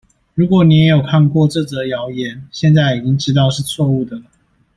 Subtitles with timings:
[0.33, 4.23] 如果你也有看過這則謠言，現在已經知道是錯誤的了